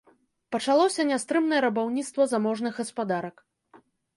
[0.55, 3.35] Пачалося нястрымнае рабаўніцтва заможных гаспадарак.